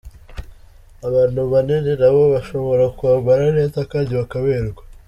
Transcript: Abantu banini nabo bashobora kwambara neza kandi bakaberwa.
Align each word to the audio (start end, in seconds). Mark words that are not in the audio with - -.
Abantu 1.07 1.39
banini 1.51 1.91
nabo 2.01 2.21
bashobora 2.33 2.83
kwambara 2.97 3.43
neza 3.57 3.79
kandi 3.91 4.11
bakaberwa. 4.19 4.81